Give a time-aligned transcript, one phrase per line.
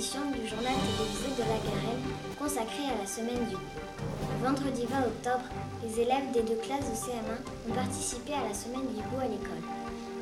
[0.00, 2.02] édition du journal télévisé de la Garenne
[2.38, 3.80] consacrée à la semaine du goût.
[4.42, 5.44] Vendredi 20 octobre,
[5.84, 7.36] les élèves des deux classes de CM1
[7.68, 9.60] ont participé à la semaine du goût à l'école.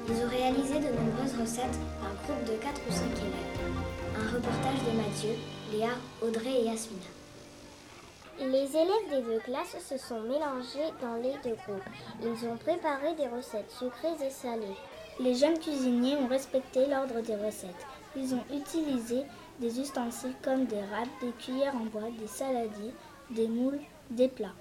[0.09, 3.55] Ils ont réalisé de nombreuses recettes par groupe de 4 ou 5 élèves.
[4.19, 5.35] Un reportage de Mathieu,
[5.73, 7.07] Léa, Audrey et Yasmina.
[8.41, 11.89] Les élèves des deux classes se sont mélangés dans les deux groupes.
[12.23, 14.79] Ils ont préparé des recettes sucrées et salées.
[15.21, 17.87] Les jeunes cuisiniers ont respecté l'ordre des recettes.
[18.15, 19.23] Ils ont utilisé
[19.59, 22.95] des ustensiles comme des râpes, des cuillères en bois, des saladiers,
[23.31, 24.55] des moules, des plats.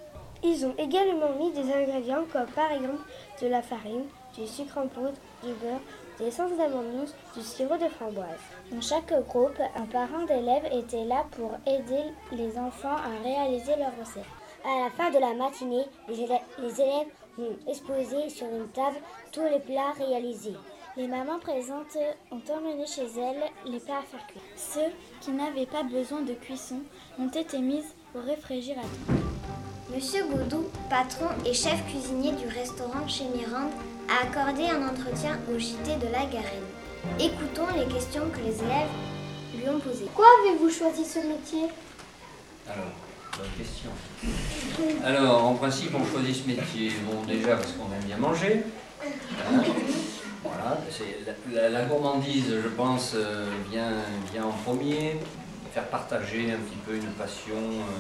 [0.44, 3.04] Ils ont également mis des ingrédients comme par exemple
[3.42, 5.82] de la farine, du sucre en poudre, du beurre,
[6.20, 8.40] de l'essence d'amande douce, du sirop de framboise.
[8.72, 13.98] Dans chaque groupe, un parent d'élèves était là pour aider les enfants à réaliser leurs
[14.00, 14.24] recettes.
[14.66, 18.98] À la fin de la matinée, les élèves, les élèves ont exposé sur une table
[19.32, 20.56] tous les plats réalisés.
[20.96, 21.98] Les mamans présentes
[22.32, 24.42] ont emmené chez elles les plats à faire cuire.
[24.56, 26.80] Ceux qui n'avaient pas besoin de cuisson
[27.20, 27.84] ont été mis
[28.16, 28.90] au réfrigérateur.
[29.94, 33.72] Monsieur Baudou, patron et chef cuisinier du restaurant chez Mirande,
[34.10, 36.68] a accordé un entretien au JT de la Garenne.
[37.20, 38.90] Écoutons les questions que les élèves
[39.56, 40.06] lui ont posées.
[40.06, 41.68] Pourquoi avez-vous choisi ce métier?
[42.68, 43.07] Alors,
[45.04, 48.64] Alors, en principe, on choisit ce métier, bon, déjà parce qu'on aime bien manger.
[49.04, 49.64] Hein
[50.44, 50.78] voilà,
[51.70, 55.20] la, gourmandise, je pense, euh, vient en premier.
[55.74, 57.56] Faire partager un petit peu une passion.
[57.56, 57.94] Euh,